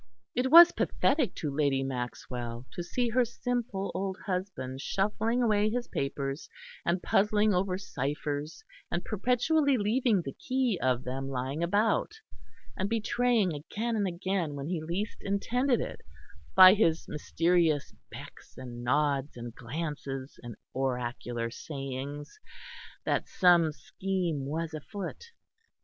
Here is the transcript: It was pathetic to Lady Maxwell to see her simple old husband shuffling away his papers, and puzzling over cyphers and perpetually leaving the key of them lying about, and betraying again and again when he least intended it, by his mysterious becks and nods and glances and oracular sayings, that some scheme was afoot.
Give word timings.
It 0.33 0.49
was 0.49 0.71
pathetic 0.71 1.35
to 1.35 1.51
Lady 1.55 1.83
Maxwell 1.83 2.65
to 2.73 2.81
see 2.81 3.09
her 3.09 3.23
simple 3.23 3.91
old 3.93 4.17
husband 4.25 4.81
shuffling 4.81 5.43
away 5.43 5.69
his 5.69 5.87
papers, 5.87 6.49
and 6.83 7.03
puzzling 7.03 7.53
over 7.53 7.77
cyphers 7.77 8.63
and 8.89 9.05
perpetually 9.05 9.77
leaving 9.77 10.23
the 10.23 10.33
key 10.33 10.79
of 10.81 11.03
them 11.03 11.29
lying 11.29 11.61
about, 11.61 12.13
and 12.75 12.89
betraying 12.89 13.53
again 13.53 13.95
and 13.95 14.07
again 14.07 14.55
when 14.55 14.65
he 14.69 14.81
least 14.81 15.19
intended 15.21 15.79
it, 15.79 16.01
by 16.55 16.73
his 16.73 17.07
mysterious 17.07 17.93
becks 18.09 18.57
and 18.57 18.83
nods 18.83 19.37
and 19.37 19.53
glances 19.53 20.39
and 20.41 20.55
oracular 20.73 21.51
sayings, 21.51 22.39
that 23.05 23.29
some 23.29 23.71
scheme 23.71 24.47
was 24.47 24.73
afoot. 24.73 25.25